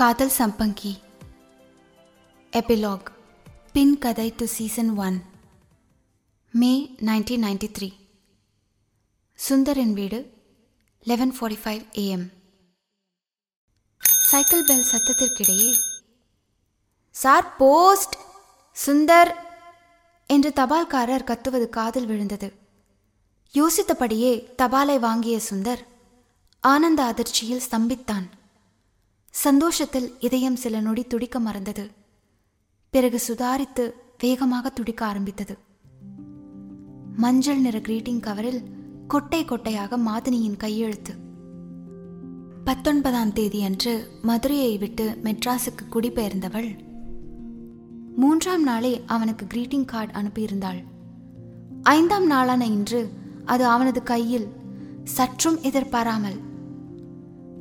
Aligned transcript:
காதல் 0.00 0.32
சம்பங்கி. 0.38 1.00
எபிலாக் 2.52 3.08
பின் 3.72 3.98
கதை 3.98 4.32
to 4.36 4.44
season 4.44 4.96
one 4.96 5.20
May 6.54 6.96
nineteen 7.00 7.44
ninety 7.44 7.68
three 7.78 7.92
சுந்தரின் 9.38 9.92
வீடு 9.92 10.32
eleven 11.02 11.34
forty 11.40 11.58
five 11.64 11.82
AM 11.94 12.26
cycle 14.30 14.64
bell 14.64 14.86
சத்தத்திற்கிடையே 14.92 15.70
sir 17.10 17.56
post! 17.56 18.16
Sundar! 18.86 19.34
என்று 20.26 20.52
தபால்காரர் 20.56 21.24
கத்துவது 21.24 21.68
காதில் 21.68 22.06
விழுந்தது. 22.06 22.58
யோசித்தபடியே 23.54 24.54
தபாலை 24.62 24.98
வாங்கிய 24.98 25.40
சுந்தர் 25.50 25.82
ஆனந்த 26.60 27.04
அதிர்ச்சியில் 27.04 27.62
ஸ்தம்பித்தான். 27.70 28.26
சந்தோஷத்தில் 29.30 30.16
இதயம் 30.20 30.56
சில 30.56 30.80
நொடி 30.80 31.04
துடிக்க 31.04 31.38
மறந்தது. 31.38 31.90
பிறகு 32.90 33.20
சுதாரித்து 33.28 33.92
வேகமாக 34.18 34.68
துடிக்க 34.68 35.06
ஆரம்பித்தது. 35.06 35.58
மஞ்சள் 37.16 37.58
நிற 37.58 37.78
கிரீட்டிங் 37.78 38.20
கவரில் 38.20 38.62
கொட்டை 39.06 39.44
கொட்டையாக 39.44 39.98
மாதினியின் 40.06 40.56
கையெழுத்து. 40.56 41.14
பத்தொன்பதாம் 42.64 43.32
தேதி 43.32 43.64
அன்று 43.64 44.08
மதுரையை 44.22 44.78
விட்டு 44.78 45.18
மெட்ராஸுக்கு 45.24 45.84
குடிபெயர்ந்தவள். 45.90 46.78
மூன்றாம் 48.16 48.62
நாளே 48.62 49.02
அவனுக்கு 49.06 49.46
கிரீட்டிங் 49.46 49.84
கார்டு 49.84 50.18
அனுப்பியிருந்தாள். 50.18 50.84
ஐந்தாம் 51.82 52.26
நாளான 52.26 52.66
இன்று 52.66 53.08
அது 53.44 53.64
அவனது 53.66 54.02
கையில் 54.02 54.48
சற்றும் 55.04 55.60
எதிர்பாராமல் 55.60 56.46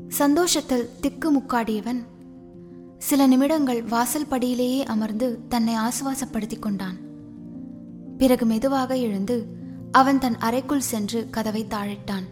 சந்தோஷத்தில் 0.08 0.90
திக்கு 1.02 1.38
முக்காடியவன் 1.38 2.04
சில 2.98 3.28
நிமிடங்கள் 3.28 3.84
வாசல் 3.84 4.26
படியிலேயே 4.26 4.86
அமர்ந்து 4.86 5.40
தன்னை 5.48 5.74
ஆசுவாசப்படுத்திக் 5.76 6.62
கொண்டான். 6.62 6.98
பிறகு 8.18 8.46
மெதுவாக 8.46 8.98
எழுந்து 8.98 9.46
அவன் 9.92 10.20
தன் 10.20 10.38
அறைக்குள் 10.38 10.80
சென்று 10.80 11.28
கதவை 11.30 11.66
தாழிட்டான். 11.70 12.24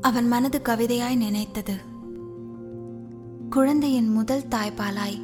அவன் 0.00 0.28
மனது 0.28 0.60
கவிதையாய் 0.64 1.16
நினைத்தது. 1.16 1.74
குழந்தையின் 3.50 4.08
முதல் 4.08 4.42
தாய்ப்பாலாய் 4.50 5.22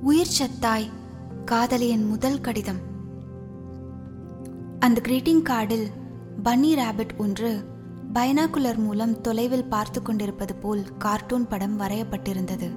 உயிர் 0.00 0.36
சத்தாய் 0.38 0.90
காதலியின் 1.44 2.08
முதல் 2.08 2.40
கடிதம். 2.40 2.86
அந்த 4.78 5.00
கிரீட்டிங் 5.04 5.42
கார்டில் 5.42 5.86
பன்னி 6.44 6.76
ரேபிட் 6.76 7.16
ஒன்று 7.16 7.64
பைனாகுலர் 8.12 8.76
மூலம் 8.76 9.20
தொலைவில் 9.20 9.64
பார்த்து 9.64 10.02
கொண்டிருப்பது 10.02 10.54
போல் 10.54 10.82
கார்ட்டூன் 10.98 11.46
படம் 11.46 11.80
வரையப்பட்டிருந்தது. 11.80 12.68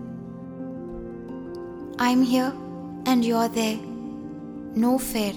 I'm 1.96 2.24
here 2.24 2.54
and 3.04 3.24
you're 3.24 3.54
there 3.54 3.80
no 4.74 5.00
fair 5.12 5.36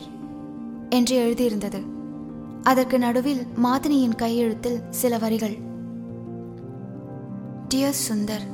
என்று 0.89 1.17
எழுதியிருந்தது. 1.25 1.81
அதற்கு 2.63 2.99
நடுவில் 2.99 3.47
மாதினியின் 3.63 4.17
கையெழுத்தில் 4.17 4.81
சில 4.91 5.19
வரிகள். 5.19 5.57
Dear 7.69 8.01
Sundar 8.09 8.47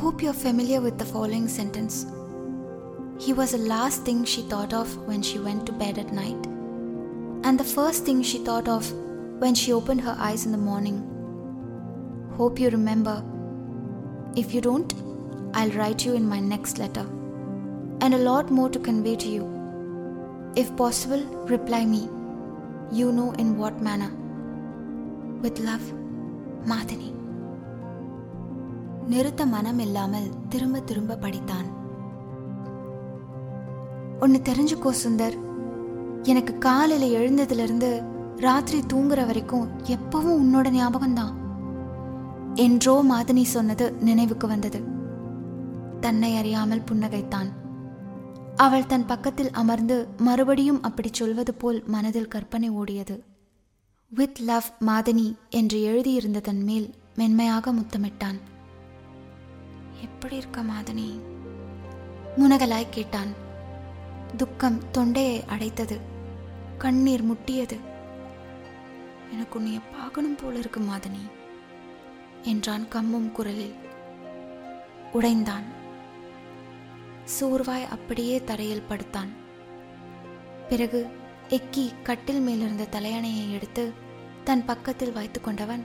hope 0.00 0.22
you 0.22 0.30
familiar 0.30 0.82
with 0.82 0.98
the 0.98 1.04
following 1.12 1.48
sentence 1.56 2.06
he 3.26 3.34
was 3.40 3.54
a 3.54 3.62
last 3.74 4.10
thing 4.10 4.22
she 4.22 4.44
thought 4.48 4.74
of 4.74 4.94
when 5.08 5.22
she 5.22 5.38
went 5.38 5.62
to 5.62 5.72
bed 5.72 5.98
at 5.98 6.12
night 6.12 6.46
and 7.42 7.58
the 7.58 7.64
first 7.74 8.10
thing 8.10 8.20
she 8.20 8.38
thought 8.38 8.68
of 8.68 8.88
when 9.38 9.54
she 9.54 9.72
opened 9.72 10.00
her 10.00 10.16
eyes 10.18 10.44
in 10.46 10.52
the 10.52 10.58
morning. 10.58 10.98
Hope 12.36 12.58
you 12.58 12.70
remember. 12.70 13.16
If 14.34 14.54
you 14.54 14.60
don't, 14.60 14.92
I'll 15.54 15.70
write 15.70 16.04
you 16.04 16.14
in 16.14 16.28
my 16.28 16.40
next 16.40 16.78
letter, 16.78 17.06
and 18.00 18.14
a 18.14 18.18
lot 18.18 18.50
more 18.50 18.68
to 18.68 18.78
convey 18.78 19.16
to 19.16 19.28
you. 19.28 19.44
If 20.54 20.76
possible, 20.76 21.22
reply 21.46 21.84
me. 21.84 22.02
You 22.92 23.12
know 23.12 23.32
in 23.32 23.56
what 23.58 23.80
manner. 23.80 24.10
With 25.42 25.60
love, 25.60 25.86
Madhini. 26.64 27.10
நிறுத்த 29.08 29.42
மனம் 29.46 29.78
இல்லாமல் 29.78 30.30
திரும்ப 30.48 30.80
திரும்ப 30.80 31.16
படித்தான் 31.16 31.68
ஒன்று 34.20 34.38
தெரிஞ்சுக்கோ 34.38 34.90
சுந்தர் 35.02 35.36
எனக்கு 36.32 36.52
காலையில் 36.58 37.14
எழுந்ததுலேருந்து 37.18 37.90
ராத்திரி 38.36 38.86
தூங்குற 38.92 39.26
வரைக்கும் 39.26 39.80
எப்பவும் 39.82 40.40
உன்னோட 40.42 40.70
ஞாபகம்தான். 40.70 41.32
என்றோ 42.54 43.04
மாதனி 43.10 43.42
சொன்னது 43.42 43.92
நினைவுக்கு 43.92 44.46
வந்தது. 44.46 44.82
தன்னை 46.00 46.36
அறியாமல் 46.36 46.82
புன்னகைத்தான். 46.90 47.48
அவள் 48.56 48.86
தன் 48.86 49.06
பக்கத்தில் 49.06 49.50
அமர்ந்து 49.50 50.08
மறுபடியும் 50.16 50.82
அப்படி 50.82 51.08
சொல்வது 51.12 51.54
போல் 51.54 51.82
மனதில் 51.86 52.28
கற்பனை 52.28 52.70
ஓடியது. 52.70 53.20
வித் 54.08 54.40
லவ் 54.40 54.64
மாதனி 54.86 55.36
என்று 55.50 55.82
எழுதியிருந்த 55.82 56.40
தன் 56.40 56.62
மேல் 56.62 56.94
மென்மையாக 57.14 57.72
முத்தமிட்டான். 57.72 58.40
எப்படி 60.02 60.36
இருக்க 60.36 60.62
மாதனி? 60.62 61.20
முனகலாய் 62.36 62.86
கேட்டான். 62.90 63.32
துக்கம் 64.36 64.78
தொண்டையை 64.92 65.44
அடைத்தது. 65.48 66.00
கண்ணீர் 66.78 67.32
முட்டியது. 67.32 67.76
எனக்கு 69.32 69.60
உன்னைய 69.60 69.80
பார்க்கணும் 69.92 70.38
போல 70.42 70.58
இருக்கு 70.58 70.80
மாதனி 70.80 71.24
என்றான் 72.42 72.86
கம்மும் 72.88 73.32
குரலில். 73.32 73.74
உடைந்தான். 75.12 75.66
சோர்வாய் 77.36 77.86
அப்படியே 77.88 78.44
தரையில் 78.44 78.88
படுத்தான். 78.88 79.30
பிறகு 80.68 81.00
எக்கி 81.48 81.84
கட்டில் 82.02 82.40
மேலிருந்த 82.40 82.88
தலையணையை 82.90 83.52
எடுத்து 83.52 83.92
தன் 84.44 84.64
பக்கத்தில் 84.64 85.12
வைத்து 85.12 85.40
கொண்டவன் 85.40 85.84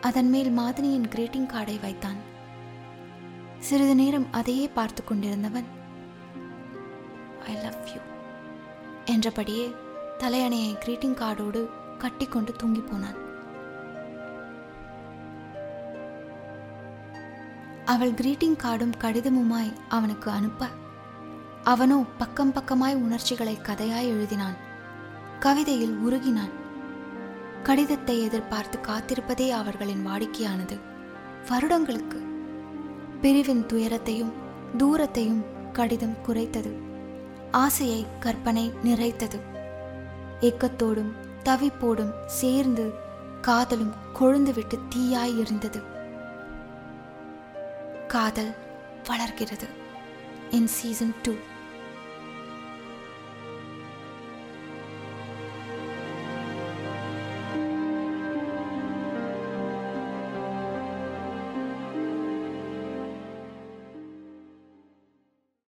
அதன் 0.00 0.28
மேல் 0.28 0.50
மாதினியின் 0.58 1.10
கிரீட்டிங் 1.14 1.50
கார்டை 1.52 1.80
வைத்தான். 1.80 2.18
சிறிது 3.58 3.94
நேரம் 3.94 4.28
அதையே 4.32 4.68
பார்த்து 4.68 5.04
கொண்டிருந்தவன் 5.04 5.68
ஐ 7.46 7.54
லவ் 7.54 7.82
யூ 7.94 8.00
என்றபடியே 9.04 9.66
தலையணையை 10.18 10.72
கிரீட்டிங் 10.84 11.18
கார்டோடு 11.22 11.62
கட்டிக்கொண்டு 11.96 12.52
தூங்கி 12.52 12.80
போனான். 12.80 13.24
அவள் 17.84 18.12
கிரீட்டிங் 18.12 18.56
கார்டும் 18.56 18.92
கடிதமுமாய் 19.00 19.72
அவனுக்கு 19.88 20.30
அனுப்ப 20.30 20.66
அவனோ 21.62 22.04
பக்கம் 22.18 22.52
பக்கமாய் 22.52 22.94
உணர்ச்சிகளை 22.94 23.58
கதையாய் 23.62 24.10
எழுதினான். 24.10 24.56
கவிதையில் 25.40 25.98
உருகினான். 26.06 26.50
கடிதத்தை 27.62 28.22
எதிர்பார்த்து 28.22 28.78
காத்திருப்பதே 28.78 29.48
அவர்களின் 29.50 30.06
வாடிக்கையானது. 30.06 30.80
வருடங்களுக்கு 31.48 32.18
பிரிவின் 33.20 33.66
துயரத்தையும் 33.66 34.32
தூரத்தையும் 34.78 35.44
கடிதம் 35.72 36.16
குறைத்தது. 36.26 36.72
ஆசையை 37.50 38.06
கற்பனை 38.20 38.72
நிறைத்தது. 38.84 39.40
ஏக்கத்தோடும் 40.40 41.12
தவிப்போடும் 41.48 42.14
சேர்ந்து 42.26 42.94
காதலும் 43.40 43.94
கொழுந்துவிட்டு 44.20 44.78
தீயாய் 44.94 45.38
இருந்தது. 45.38 45.82
காதல் 48.08 48.54
வளர்கிறது. 49.06 49.66
In 50.50 50.66
season 50.66 51.14
two 51.22 51.32